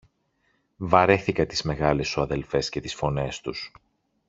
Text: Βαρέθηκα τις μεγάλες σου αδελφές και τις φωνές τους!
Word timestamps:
Βαρέθηκα 0.77 1.45
τις 1.45 1.63
μεγάλες 1.63 2.07
σου 2.07 2.21
αδελφές 2.21 2.69
και 2.69 2.79
τις 2.81 2.95
φωνές 2.95 3.41
τους! 3.41 3.71